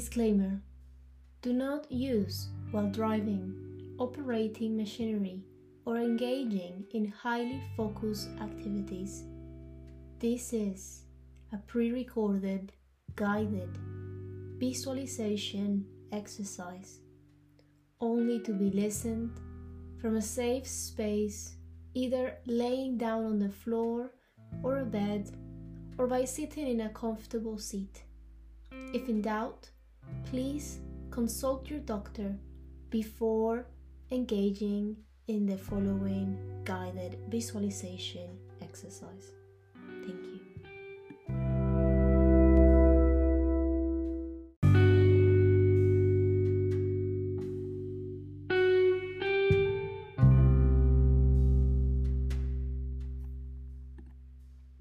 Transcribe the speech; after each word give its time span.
Disclaimer 0.00 0.62
Do 1.42 1.52
not 1.52 1.92
use 1.92 2.48
while 2.70 2.88
driving, 2.90 3.52
operating 3.98 4.74
machinery, 4.74 5.44
or 5.84 5.98
engaging 5.98 6.86
in 6.94 7.04
highly 7.04 7.60
focused 7.76 8.30
activities. 8.40 9.24
This 10.18 10.54
is 10.54 11.02
a 11.52 11.58
pre 11.58 11.92
recorded, 11.92 12.72
guided 13.14 13.76
visualization 14.56 15.84
exercise, 16.12 17.00
only 18.00 18.40
to 18.40 18.54
be 18.54 18.70
listened 18.70 19.38
from 20.00 20.16
a 20.16 20.22
safe 20.22 20.66
space, 20.66 21.56
either 21.92 22.38
laying 22.46 22.96
down 22.96 23.26
on 23.26 23.38
the 23.38 23.50
floor 23.50 24.12
or 24.62 24.78
a 24.78 24.86
bed, 24.86 25.30
or 25.98 26.06
by 26.06 26.24
sitting 26.24 26.68
in 26.68 26.80
a 26.80 26.88
comfortable 26.88 27.58
seat. 27.58 28.04
If 28.94 29.06
in 29.10 29.20
doubt, 29.20 29.68
please 30.24 30.80
consult 31.10 31.68
your 31.68 31.80
doctor 31.80 32.36
before 32.90 33.66
engaging 34.10 34.96
in 35.28 35.46
the 35.46 35.56
following 35.56 36.36
guided 36.64 37.18
visualization 37.28 38.28
exercise. 38.62 39.32
Thank 40.04 40.24
you. 40.24 40.40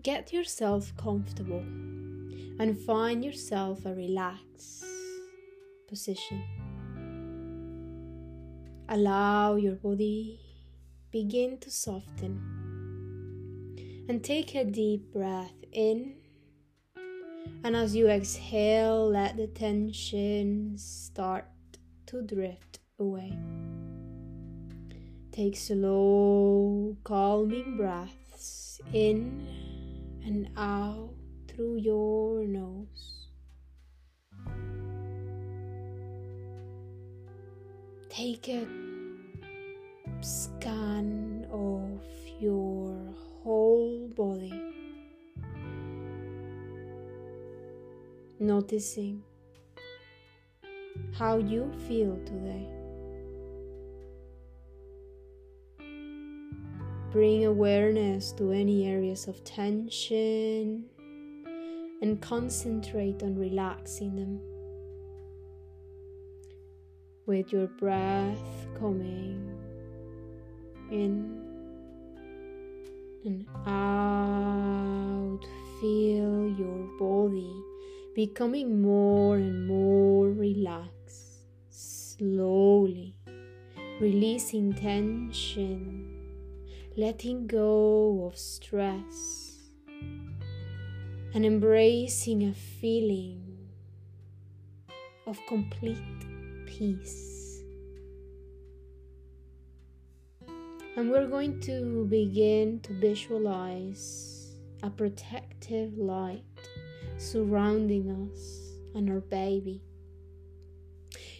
Get 0.01 0.33
yourself 0.33 0.93
comfortable 0.97 1.59
and 2.59 2.77
find 2.79 3.23
yourself 3.23 3.85
a 3.85 3.93
relaxed 3.93 4.83
position. 5.89 6.43
Allow 8.87 9.55
your 9.55 9.75
body 9.75 10.39
begin 11.11 11.57
to 11.59 11.71
soften 11.71 12.59
and 14.07 14.23
take 14.23 14.55
a 14.55 14.63
deep 14.63 15.11
breath 15.11 15.65
in. 15.71 16.15
And 17.63 17.75
as 17.75 17.95
you 17.95 18.07
exhale, 18.07 19.09
let 19.09 19.37
the 19.37 19.47
tension 19.47 20.77
start 20.77 21.45
to 22.07 22.21
drift 22.21 22.79
away. 22.99 23.37
Take 25.31 25.55
slow, 25.55 26.97
calming 27.03 27.77
breaths 27.77 28.81
in 28.93 29.47
and 30.25 30.49
out 30.57 31.13
through 31.47 31.77
your 31.77 32.45
nose. 32.45 33.28
Take 38.19 38.49
a 38.49 38.67
scan 40.19 41.47
of 41.53 42.01
your 42.41 42.93
whole 43.15 44.09
body, 44.09 44.61
noticing 48.37 49.23
how 51.13 51.37
you 51.37 51.71
feel 51.87 52.19
today. 52.25 52.67
Bring 57.13 57.45
awareness 57.45 58.33
to 58.33 58.51
any 58.51 58.85
areas 58.85 59.29
of 59.29 59.41
tension 59.45 60.83
and 62.01 62.19
concentrate 62.19 63.23
on 63.23 63.37
relaxing 63.37 64.17
them. 64.17 64.48
With 67.29 67.53
your 67.53 67.67
breath 67.67 68.65
coming 68.79 69.55
in 70.89 71.45
and 73.23 73.45
out, 73.67 75.41
feel 75.79 76.49
your 76.57 76.89
body 76.97 77.53
becoming 78.15 78.81
more 78.81 79.35
and 79.35 79.67
more 79.67 80.31
relaxed, 80.31 81.45
slowly 81.69 83.13
releasing 84.01 84.73
tension 84.73 86.09
letting 86.97 87.45
go 87.45 88.25
of 88.25 88.35
stress 88.35 89.69
and 91.35 91.45
embracing 91.45 92.45
a 92.45 92.53
feeling 92.55 93.69
of 95.27 95.37
complete 95.47 96.38
peace. 96.69 97.63
And 100.95 101.09
we're 101.09 101.27
going 101.27 101.59
to 101.61 102.05
begin 102.09 102.79
to 102.81 102.93
visualize 102.93 104.53
a 104.83 104.89
protective 104.89 105.97
light 105.97 106.43
surrounding 107.17 108.11
us 108.11 108.39
and 108.95 109.09
our 109.09 109.21
baby. 109.21 109.81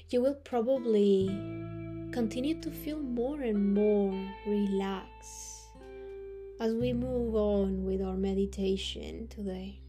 You 0.10 0.22
will 0.22 0.40
probably 0.44 1.28
continue 2.12 2.60
to 2.62 2.72
feel 2.72 3.00
more 3.00 3.42
and 3.42 3.74
more 3.74 4.12
relaxed 4.48 5.68
as 6.60 6.74
we 6.74 6.92
move 6.92 7.36
on 7.36 7.86
with 7.86 8.02
our 8.02 8.18
meditation 8.18 9.28
today. 9.28 9.80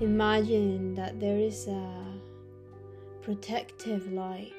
Imagine 0.00 0.94
that 0.96 1.20
there 1.20 1.38
is 1.38 1.68
a 1.68 2.13
protective 3.24 4.12
light 4.12 4.52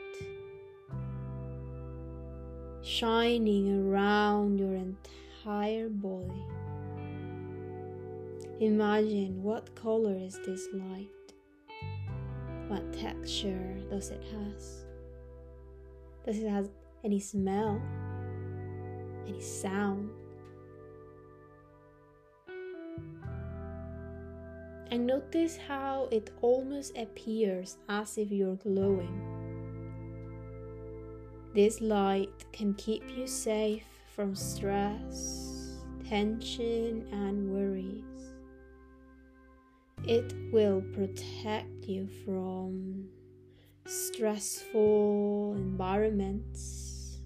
shining 2.81 3.87
around 3.87 4.59
your 4.59 4.73
entire 4.73 5.87
body. 5.87 6.43
Imagine 8.59 9.43
what 9.43 9.75
color 9.75 10.17
is 10.17 10.39
this 10.47 10.67
light? 10.73 11.09
What 12.67 12.91
texture 12.91 13.77
does 13.91 14.09
it 14.09 14.23
has? 14.33 14.85
Does 16.25 16.39
it 16.39 16.49
have 16.49 16.67
any 17.03 17.19
smell? 17.19 17.79
Any 19.27 19.41
sound? 19.41 20.09
And 24.95 25.07
notice 25.07 25.57
how 25.57 26.07
it 26.09 26.31
almost 26.41 26.97
appears 26.97 27.75
as 27.89 28.17
if 28.17 28.31
you're 28.31 28.55
glowing. 28.55 29.19
This 31.53 31.81
light 31.81 32.45
can 32.53 32.73
keep 32.75 33.03
you 33.13 33.27
safe 33.27 33.83
from 34.15 34.35
stress, 34.35 35.83
tension, 36.07 37.09
and 37.11 37.51
worries. 37.51 38.31
It 40.05 40.33
will 40.53 40.81
protect 40.93 41.83
you 41.83 42.07
from 42.23 43.09
stressful 43.85 45.55
environments 45.57 47.17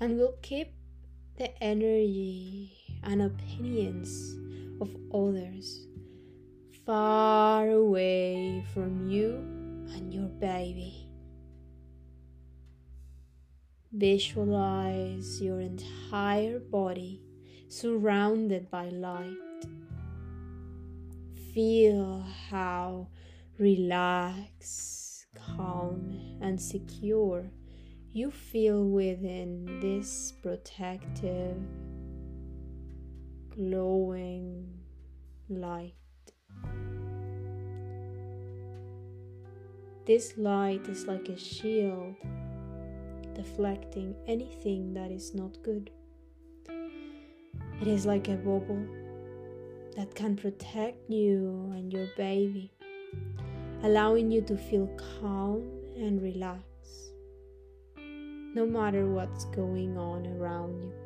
and 0.00 0.16
will 0.16 0.38
keep 0.40 0.72
the 1.36 1.62
energy 1.62 2.72
and 3.02 3.20
opinions 3.20 4.38
of 4.80 4.96
others 5.12 5.85
far 6.86 7.68
away 7.68 8.64
from 8.72 9.10
you 9.10 9.34
and 9.92 10.14
your 10.14 10.28
baby. 10.28 11.10
Visualize 13.92 15.42
your 15.42 15.60
entire 15.60 16.60
body 16.60 17.20
surrounded 17.68 18.70
by 18.70 18.88
light. 18.88 19.36
Feel 21.52 22.24
how 22.48 23.08
relaxed 23.58 25.06
calm, 25.34 26.38
and 26.40 26.60
secure 26.60 27.50
you 28.12 28.30
feel 28.30 28.84
within 28.84 29.80
this 29.80 30.32
protective, 30.42 31.56
glowing 33.50 34.66
light. 35.48 35.94
This 40.04 40.38
light 40.38 40.86
is 40.88 41.06
like 41.06 41.28
a 41.28 41.36
shield, 41.36 42.14
deflecting 43.34 44.14
anything 44.26 44.94
that 44.94 45.10
is 45.10 45.34
not 45.34 45.62
good. 45.62 45.90
It 46.68 47.88
is 47.88 48.06
like 48.06 48.28
a 48.28 48.36
bubble 48.36 48.86
that 49.96 50.14
can 50.14 50.36
protect 50.36 51.10
you 51.10 51.72
and 51.74 51.92
your 51.92 52.08
baby 52.16 52.70
allowing 53.82 54.30
you 54.30 54.40
to 54.42 54.56
feel 54.56 54.88
calm 55.20 55.62
and 55.96 56.22
relaxed, 56.22 57.12
no 57.96 58.66
matter 58.66 59.06
what's 59.06 59.44
going 59.46 59.96
on 59.96 60.26
around 60.26 60.82
you. 60.82 61.05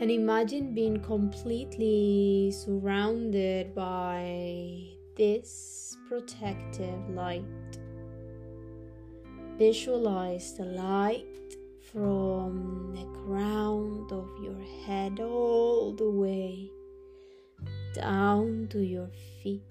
And 0.00 0.10
imagine 0.12 0.74
being 0.74 1.00
completely 1.00 2.52
surrounded 2.52 3.74
by 3.74 4.84
this 5.16 5.96
protective 6.08 7.10
light. 7.10 7.42
Visualize 9.58 10.54
the 10.54 10.66
light 10.66 11.26
from 11.92 12.94
the 12.94 13.06
crown 13.24 14.06
of 14.12 14.28
your 14.40 14.60
head 14.86 15.18
all 15.18 15.92
the 15.92 16.08
way 16.08 16.70
down 17.92 18.68
to 18.70 18.78
your 18.78 19.10
feet. 19.42 19.62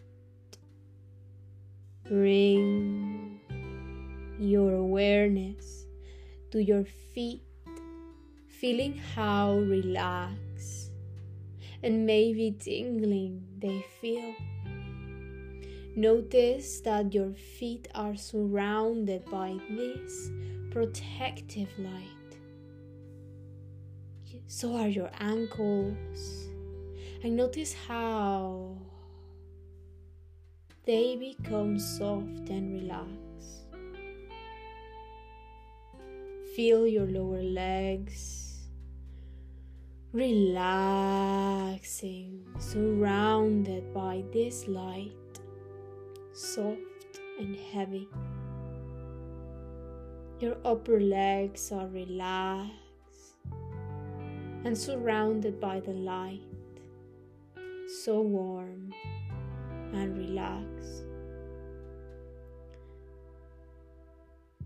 Bring 2.03 3.39
your 4.39 4.74
awareness 4.74 5.85
to 6.51 6.62
your 6.62 6.83
feet, 7.13 7.47
feeling 8.59 8.98
how 9.15 9.54
relaxed 9.59 10.92
and 11.83 12.06
maybe 12.06 12.56
tingling 12.59 13.44
they 13.59 13.86
feel. 14.01 14.33
Notice 15.95 16.81
that 16.81 17.13
your 17.13 17.33
feet 17.33 17.88
are 17.94 18.15
surrounded 18.15 19.25
by 19.30 19.57
this 19.69 20.31
protective 20.71 21.69
light. 21.77 22.04
So 24.48 24.75
are 24.75 24.88
your 24.88 25.12
ankles. 25.19 26.48
And 27.24 27.36
notice 27.36 27.74
how 27.88 28.77
they 30.86 31.15
become 31.15 31.80
soft 31.80 32.50
and 32.50 32.74
relaxed. 32.81 33.65
Feel 36.56 36.88
your 36.88 37.06
lower 37.06 37.44
legs 37.44 38.37
relaxing, 40.13 41.77
surrounded 42.59 43.94
by 43.94 44.24
this 44.31 44.68
light 44.68 45.12
soft 46.38 47.19
and 47.39 47.56
heavy. 47.74 48.07
Your 50.39 50.57
upper 50.63 51.00
legs 51.00 51.71
are 51.71 51.88
relaxed 51.88 53.38
and 54.63 54.77
surrounded 54.77 55.59
by 55.59 55.80
the 55.80 55.94
light, 55.94 56.42
so 58.03 58.21
warm 58.21 58.94
and 59.94 60.15
relaxed. 60.15 61.06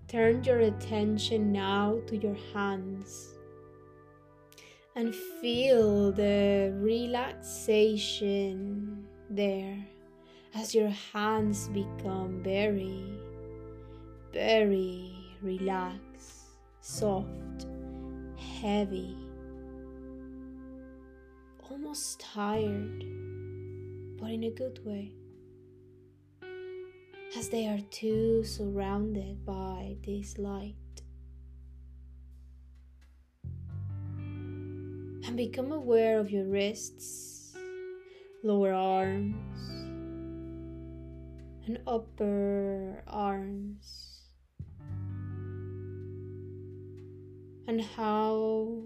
Turn 0.09 0.44
your 0.44 0.59
attention 0.59 1.53
now 1.53 1.99
to 2.07 2.17
your 2.17 2.35
hands 2.53 3.37
and 4.95 5.15
feel 5.15 6.11
the 6.11 6.73
relaxation 6.77 8.51
there 9.29 9.77
as 10.53 10.75
your 10.75 10.89
hands 10.89 11.69
become 11.69 12.41
very, 12.43 13.05
very 14.33 15.13
relaxed, 15.41 16.49
soft, 16.81 17.67
heavy, 18.61 19.15
almost 21.69 22.19
tired, 22.19 23.05
but 24.19 24.29
in 24.29 24.44
a 24.44 24.51
good 24.51 24.85
way, 24.85 25.13
as 27.37 27.47
they 27.47 27.67
are 27.67 27.79
too 27.91 28.44
surrounded 28.44 29.45
by 29.45 29.95
this 30.05 30.37
light. 30.37 30.75
And 35.31 35.38
become 35.38 35.72
aware 35.72 36.19
of 36.19 36.30
your 36.30 36.44
wrists, 36.44 37.56
lower 38.44 38.74
arms, 38.74 39.62
and 41.66 41.80
upper 41.88 43.01
arms, 43.07 44.19
and 47.66 47.80
how 47.80 48.81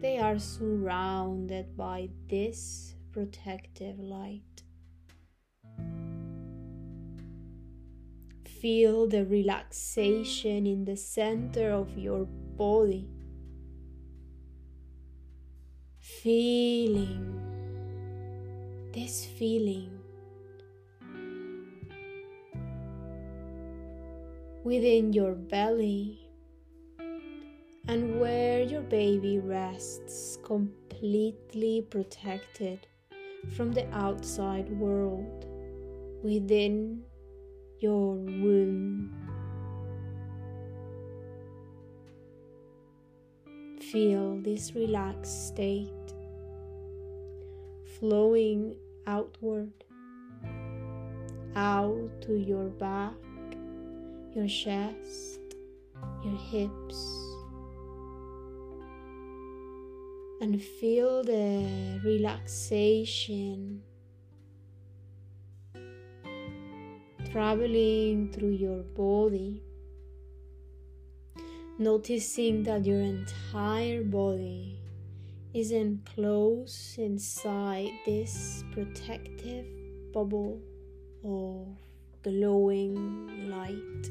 they 0.00 0.18
are 0.18 0.40
surrounded 0.40 1.76
by 1.76 2.08
this 2.28 2.96
protective 3.12 4.00
light. 4.00 4.64
Feel 8.60 9.06
the 9.06 9.24
relaxation 9.24 10.66
in 10.66 10.84
the 10.84 10.96
center 10.96 11.70
of 11.70 11.96
your 11.96 12.24
body. 12.24 13.15
Feeling 16.26 17.38
this 18.92 19.24
feeling 19.38 19.96
within 24.64 25.12
your 25.12 25.34
belly 25.34 26.28
and 27.86 28.18
where 28.18 28.60
your 28.62 28.80
baby 28.80 29.38
rests 29.38 30.38
completely 30.42 31.86
protected 31.90 32.88
from 33.56 33.70
the 33.70 33.86
outside 33.94 34.68
world 34.80 35.46
within 36.24 37.04
your 37.78 38.14
womb. 38.14 39.14
Feel 43.78 44.40
this 44.42 44.74
relaxed 44.74 45.46
state 45.46 45.95
flowing 47.98 48.76
outward, 49.06 49.72
out 51.54 52.10
to 52.22 52.34
your 52.34 52.68
back 52.68 53.14
your 54.36 54.46
chest, 54.46 55.40
your 56.22 56.36
hips, 56.36 57.00
and 60.42 60.62
feel 60.62 61.24
the 61.24 61.98
relaxation 62.04 63.80
traveling 67.32 68.30
through 68.30 68.50
your 68.50 68.82
body, 68.94 69.62
noticing 71.78 72.62
that 72.64 72.84
your 72.84 73.00
entire 73.00 74.02
body 74.02 74.78
is 75.54 75.72
enclosed 75.72 76.98
inside 76.98 77.90
this 78.04 78.64
protective 78.72 79.66
bubble 80.12 80.60
of 81.24 81.66
glowing 82.22 83.48
light. 83.50 84.10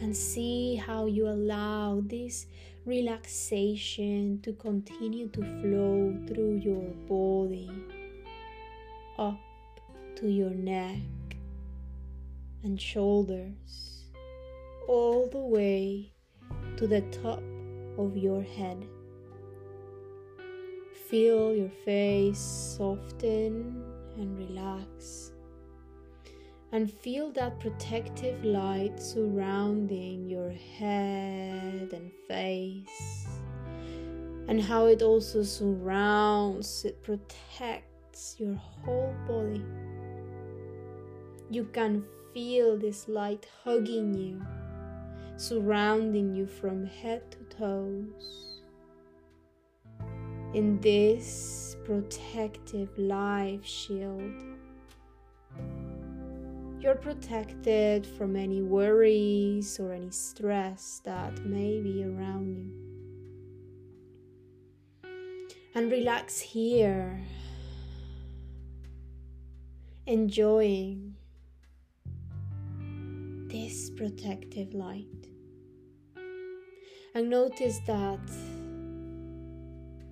and 0.00 0.16
see 0.16 0.74
how 0.74 1.06
you 1.06 1.28
allow 1.28 2.02
this 2.06 2.46
relaxation 2.84 4.40
to 4.42 4.52
continue 4.54 5.28
to 5.28 5.40
flow 5.40 6.12
through 6.26 6.56
your 6.56 6.90
body 7.08 7.70
up 9.16 9.38
to 10.16 10.28
your 10.28 10.50
neck 10.50 10.98
and 12.64 12.80
shoulders, 12.80 13.91
all 14.88 15.28
the 15.28 15.38
way 15.38 16.12
to 16.76 16.86
the 16.86 17.02
top 17.22 17.42
of 17.98 18.16
your 18.16 18.42
head. 18.42 18.86
Feel 21.08 21.54
your 21.54 21.70
face 21.84 22.38
soften 22.38 23.82
and 24.16 24.38
relax 24.38 25.32
and 26.72 26.90
feel 26.90 27.30
that 27.32 27.60
protective 27.60 28.42
light 28.42 28.98
surrounding 28.98 30.26
your 30.26 30.50
head 30.78 31.92
and 31.92 32.10
face, 32.26 33.26
and 34.48 34.60
how 34.60 34.86
it 34.86 35.02
also 35.02 35.42
surrounds, 35.42 36.86
it 36.86 37.02
protects 37.02 38.36
your 38.38 38.54
whole 38.54 39.14
body. 39.28 39.62
You 41.50 41.64
can 41.64 42.04
feel 42.32 42.78
this 42.78 43.06
light 43.06 43.46
hugging 43.62 44.14
you, 44.14 44.40
surrounding 45.36 46.34
you 46.34 46.46
from 46.46 46.86
head 46.86 47.22
to 47.32 47.56
toes. 47.56 48.60
In 50.54 50.78
this 50.80 51.76
protective 51.84 52.90
life 52.98 53.64
shield 53.64 54.32
you're 56.82 56.96
protected 56.96 58.04
from 58.04 58.34
any 58.34 58.60
worries 58.60 59.78
or 59.78 59.92
any 59.92 60.10
stress 60.10 61.00
that 61.04 61.46
may 61.46 61.80
be 61.80 62.02
around 62.02 62.56
you. 62.56 62.72
And 65.76 65.92
relax 65.92 66.40
here, 66.40 67.20
enjoying 70.06 71.14
this 73.52 73.90
protective 73.90 74.72
light. 74.72 75.28
And 77.14 77.28
notice 77.28 77.78
that 77.86 78.18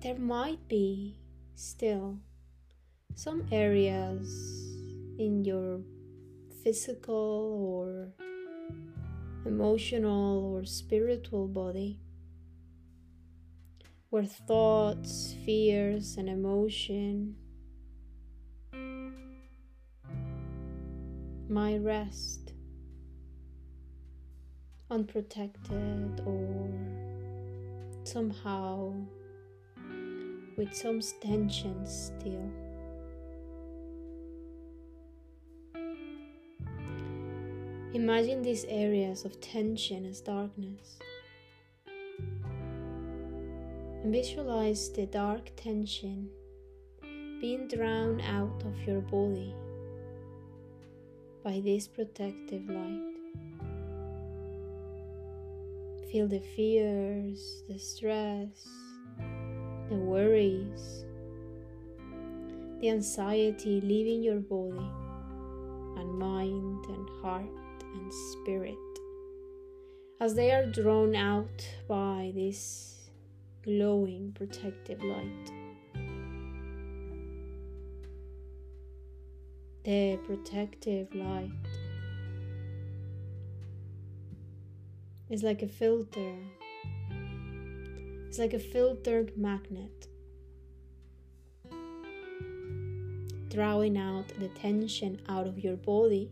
there 0.01 0.19
might 0.19 0.67
be 0.67 1.17
still 1.55 2.19
some 3.15 3.47
areas 3.51 4.29
in 5.17 5.43
your 5.43 5.81
physical 6.63 7.57
or 7.65 8.13
emotional 9.47 10.53
or 10.53 10.63
spiritual 10.63 11.47
body 11.47 11.99
where 14.11 14.23
thoughts, 14.23 15.33
fears, 15.43 16.15
and 16.17 16.29
emotion 16.29 17.35
might 21.49 21.79
rest 21.79 22.40
unprotected 24.91 26.21
or 26.25 26.69
somehow 28.03 28.93
with 30.57 30.75
some 30.75 30.99
tension 31.21 31.85
still. 31.87 32.51
Imagine 37.93 38.41
these 38.41 38.65
areas 38.65 39.25
of 39.25 39.39
tension 39.41 40.05
as 40.05 40.21
darkness. 40.21 40.99
And 44.03 44.11
visualize 44.11 44.89
the 44.91 45.05
dark 45.05 45.51
tension 45.55 46.29
being 47.39 47.67
drowned 47.67 48.21
out 48.21 48.63
of 48.65 48.87
your 48.87 49.01
body 49.01 49.55
by 51.43 51.59
this 51.59 51.87
protective 51.87 52.69
light. 52.69 53.10
Feel 56.11 56.27
the 56.27 56.41
fears, 56.41 57.63
the 57.69 57.77
stress, 57.77 58.67
the 59.87 59.95
worries, 59.95 61.05
the 62.81 62.89
anxiety 62.89 63.79
leaving 63.79 64.21
your 64.21 64.41
body 64.41 64.91
and 65.97 66.19
mind 66.19 66.85
and 66.89 67.09
heart 67.21 67.45
and 67.93 68.13
spirit 68.13 68.75
as 70.19 70.35
they 70.35 70.51
are 70.51 70.65
drawn 70.65 71.15
out 71.15 71.65
by 71.87 72.33
this 72.35 73.09
glowing 73.63 74.33
protective 74.33 75.01
light. 75.01 75.51
The 79.85 80.19
protective 80.27 81.15
light 81.15 81.51
is 85.31 85.43
like 85.43 85.61
a 85.61 85.67
filter, 85.67 86.35
it's 88.27 88.37
like 88.37 88.53
a 88.53 88.59
filtered 88.59 89.37
magnet. 89.37 90.07
Drawing 93.49 93.97
out 93.97 94.27
the 94.39 94.49
tension 94.49 95.21
out 95.29 95.47
of 95.47 95.57
your 95.57 95.77
body 95.77 96.31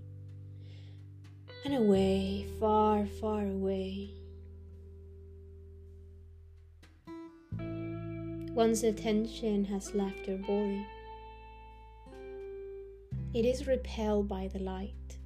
and 1.63 1.75
away, 1.75 2.45
far, 2.59 3.05
far 3.05 3.45
away. 3.45 4.11
Once 8.53 8.81
the 8.81 8.91
tension 8.91 9.63
has 9.63 9.93
left 9.93 10.27
your 10.27 10.37
body, 10.39 10.85
it 13.33 13.45
is 13.45 13.67
repelled 13.67 14.27
by 14.27 14.49
the 14.49 14.59
light, 14.59 15.18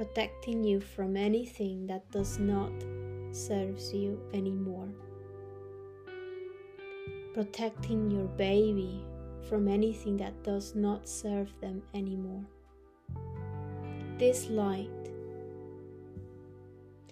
protecting 0.00 0.64
you 0.64 0.80
from 0.80 1.14
anything 1.14 1.86
that 1.86 2.10
does 2.10 2.38
not 2.38 2.72
serves 3.32 3.92
you 3.92 4.18
anymore. 4.32 4.88
Protecting 7.34 8.10
your 8.10 8.24
baby 8.24 9.04
from 9.46 9.68
anything 9.68 10.16
that 10.16 10.42
does 10.42 10.74
not 10.74 11.06
serve 11.06 11.52
them 11.60 11.82
anymore. 11.92 12.42
This 14.16 14.48
light 14.48 14.88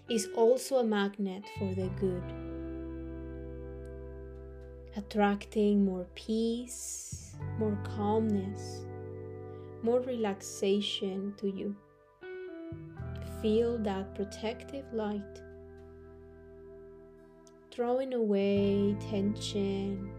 is 0.09 0.29
also 0.35 0.79
a 0.79 0.85
magnet 0.85 1.45
for 1.59 1.75
the 1.75 1.91
good, 2.01 2.23
attracting 4.97 5.85
more 5.85 6.07
peace, 6.15 7.37
more 7.59 7.79
calmness, 7.85 8.87
more 9.83 10.01
relaxation 10.01 11.35
to 11.37 11.51
you. 11.51 11.77
Feel 13.43 13.79
that 13.79 14.15
protective 14.15 14.85
light, 14.93 15.43
throwing 17.71 18.15
away 18.15 18.97
tension 19.11 20.11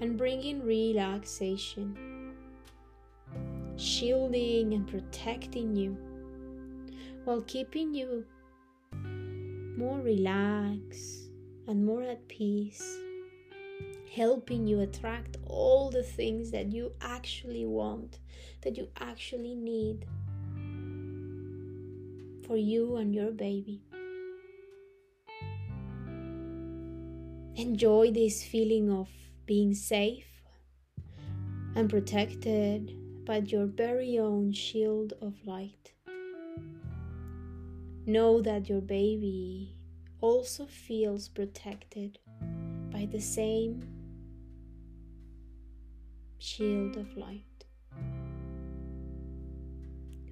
and 0.00 0.18
bringing 0.18 0.64
relaxation, 0.64 2.34
shielding 3.76 4.74
and 4.74 4.88
protecting 4.88 5.76
you 5.76 5.96
while 7.24 7.42
keeping 7.42 7.94
you 7.94 8.24
more 9.76 10.00
relaxed 10.00 11.30
and 11.68 11.84
more 11.84 12.02
at 12.02 12.26
peace, 12.26 12.98
helping 14.12 14.66
you 14.66 14.80
attract 14.80 15.36
all 15.46 15.90
the 15.90 16.02
things 16.02 16.50
that 16.50 16.72
you 16.72 16.90
actually 17.00 17.66
want, 17.66 18.18
that 18.62 18.76
you 18.76 18.88
actually 18.98 19.54
need 19.54 20.06
for 22.48 22.56
you 22.56 22.96
and 22.96 23.14
your 23.14 23.30
baby. 23.30 23.82
Enjoy 27.56 28.10
this 28.10 28.42
feeling 28.42 28.90
of 28.90 29.08
being 29.44 29.74
safe 29.74 30.24
and 31.76 31.90
protected 31.90 32.96
by 33.26 33.36
your 33.36 33.66
very 33.66 34.18
own 34.18 34.52
shield 34.52 35.12
of 35.20 35.34
light. 35.44 35.92
Know 38.06 38.40
that 38.40 38.70
your 38.70 38.80
baby 38.80 39.74
also 40.22 40.64
feels 40.64 41.28
protected 41.28 42.18
by 42.90 43.06
the 43.12 43.20
same 43.20 43.86
shield 46.38 46.96
of 46.96 47.14
light. 47.18 47.66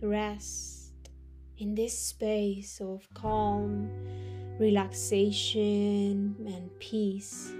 Rest 0.01 0.86
in 1.59 1.75
this 1.75 1.99
space 1.99 2.81
of 2.81 3.09
calm, 3.15 3.91
relaxation, 4.59 6.37
and 6.47 6.71
peace. 6.79 7.53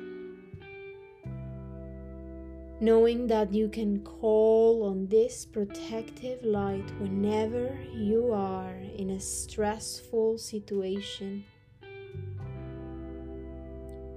Knowing 2.79 3.27
that 3.27 3.55
you 3.55 3.69
can 3.69 4.01
call 4.01 4.83
on 4.85 5.07
this 5.09 5.47
protective 5.47 6.45
light 6.45 6.85
whenever 7.01 7.75
you 7.95 8.31
are 8.33 8.77
in 8.97 9.11
a 9.11 9.21
stressful 9.21 10.37
situation 10.37 11.43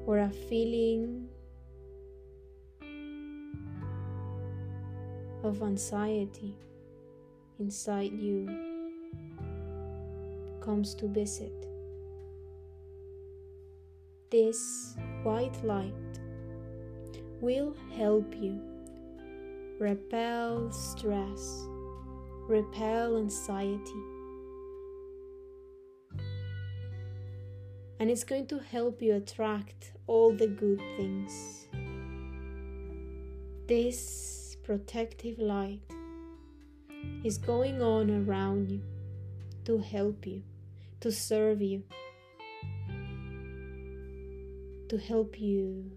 or 0.06 0.20
a 0.20 0.30
feeling 0.50 1.30
of 5.42 5.62
anxiety 5.64 6.54
inside 7.60 8.12
you 8.12 8.69
comes 10.70 10.94
to 10.94 11.08
visit. 11.08 11.66
This 14.30 14.96
white 15.24 15.58
light 15.64 16.20
will 17.42 17.76
help 17.98 18.36
you 18.36 18.62
repel 19.80 20.72
stress, 20.72 21.66
repel 22.48 23.18
anxiety. 23.18 24.04
And 28.00 28.12
it's 28.12 28.24
going 28.24 28.46
to 28.54 28.60
help 28.60 29.02
you 29.02 29.16
attract 29.16 29.94
all 30.06 30.32
the 30.34 30.46
good 30.46 30.82
things. 30.98 31.68
This 33.68 34.56
protective 34.62 35.40
light 35.40 35.82
is 37.24 37.40
going 37.40 37.82
on 37.82 38.12
around 38.12 38.70
you 38.70 38.82
to 39.66 39.80
help 39.80 40.28
you, 40.28 40.44
to 41.02 41.12
serve 41.12 41.62
you, 41.62 41.84
to 44.90 44.98
help 44.98 45.40
you 45.40 45.92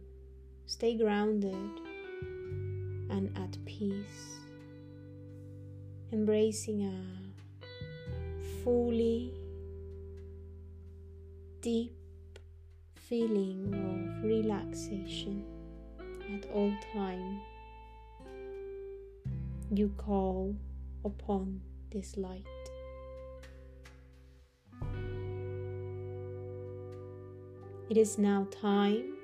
Stay 0.72 0.96
grounded 0.96 1.80
and 3.10 3.30
at 3.36 3.62
peace, 3.66 4.38
embracing 6.12 6.84
a 6.86 6.98
fully 8.64 9.34
deep 11.60 11.94
feeling 12.94 13.74
of 13.74 14.24
relaxation 14.24 15.44
at 16.34 16.48
all 16.54 16.72
time. 16.94 17.40
You 19.70 19.92
call 19.98 20.56
upon 21.04 21.60
this 21.90 22.16
light. 22.16 22.61
It 27.92 27.98
is 27.98 28.16
now 28.16 28.46
time 28.50 29.18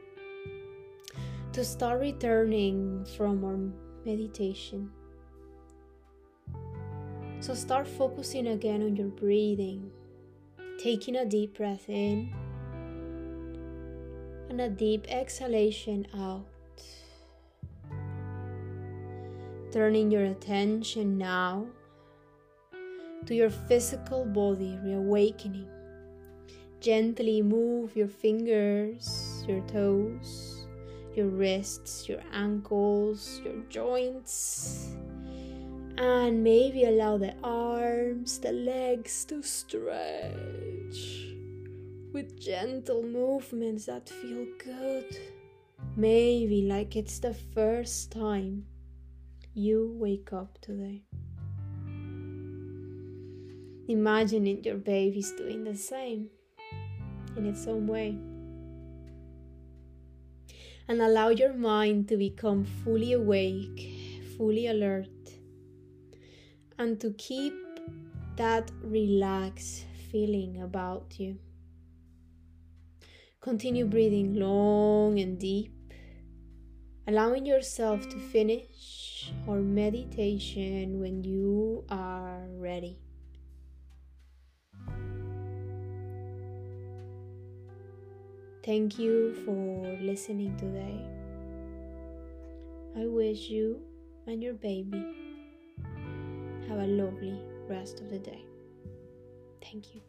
to 1.54 1.64
start 1.64 2.02
returning 2.02 3.06
from 3.16 3.42
our 3.42 3.56
meditation. 4.04 4.90
So 7.40 7.54
start 7.54 7.88
focusing 7.88 8.48
again 8.48 8.82
on 8.82 8.94
your 8.94 9.08
breathing, 9.08 9.90
taking 10.78 11.16
a 11.16 11.24
deep 11.24 11.56
breath 11.56 11.88
in 11.88 12.30
and 14.50 14.60
a 14.60 14.68
deep 14.68 15.06
exhalation 15.08 16.06
out. 16.14 16.44
Turning 19.72 20.10
your 20.10 20.24
attention 20.24 21.16
now 21.16 21.68
to 23.24 23.34
your 23.34 23.48
physical 23.48 24.26
body, 24.26 24.78
reawakening. 24.84 25.77
Gently 26.80 27.42
move 27.42 27.96
your 27.96 28.06
fingers, 28.08 29.44
your 29.48 29.60
toes, 29.62 30.66
your 31.16 31.26
wrists, 31.26 32.08
your 32.08 32.20
ankles, 32.32 33.40
your 33.44 33.56
joints, 33.68 34.94
and 35.96 36.44
maybe 36.44 36.84
allow 36.84 37.18
the 37.18 37.34
arms, 37.42 38.38
the 38.38 38.52
legs 38.52 39.24
to 39.24 39.42
stretch 39.42 41.34
with 42.12 42.40
gentle 42.40 43.02
movements 43.02 43.86
that 43.86 44.08
feel 44.08 44.46
good. 44.64 45.18
Maybe 45.96 46.62
like 46.62 46.94
it's 46.94 47.18
the 47.18 47.34
first 47.34 48.12
time 48.12 48.66
you 49.52 49.96
wake 49.98 50.32
up 50.32 50.58
today. 50.60 51.02
Imagining 53.88 54.62
your 54.62 54.76
baby's 54.76 55.32
doing 55.32 55.64
the 55.64 55.74
same 55.74 56.30
in 57.38 57.46
its 57.46 57.66
own 57.66 57.86
way. 57.86 58.18
And 60.88 61.00
allow 61.00 61.28
your 61.28 61.54
mind 61.54 62.08
to 62.08 62.16
become 62.16 62.64
fully 62.64 63.12
awake, 63.12 64.22
fully 64.36 64.66
alert, 64.66 65.08
and 66.78 67.00
to 67.00 67.12
keep 67.14 67.54
that 68.36 68.70
relaxed 68.82 69.84
feeling 70.10 70.62
about 70.62 71.18
you. 71.18 71.38
Continue 73.40 73.86
breathing 73.86 74.34
long 74.34 75.18
and 75.20 75.38
deep, 75.38 75.92
allowing 77.06 77.46
yourself 77.46 78.08
to 78.08 78.18
finish 78.18 79.32
our 79.46 79.60
meditation 79.60 81.00
when 81.00 81.22
you 81.22 81.84
are 81.90 82.46
ready. 82.50 82.98
Thank 88.68 88.98
you 88.98 89.32
for 89.46 89.96
listening 90.02 90.54
today. 90.58 91.00
I 93.00 93.06
wish 93.06 93.48
you 93.48 93.80
and 94.26 94.42
your 94.42 94.52
baby 94.52 95.06
have 96.68 96.78
a 96.78 96.86
lovely 96.86 97.40
rest 97.66 98.00
of 98.02 98.10
the 98.10 98.18
day. 98.18 98.44
Thank 99.62 99.94
you. 99.94 100.02